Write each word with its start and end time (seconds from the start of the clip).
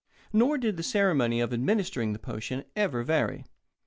Nor 0.33 0.57
did 0.57 0.77
the 0.77 0.81
ceremony 0.81 1.41
of 1.41 1.53
administering 1.53 2.11
the 2.11 2.17
potion 2.17 2.63
ever 2.75 3.03
vary. 3.03 3.45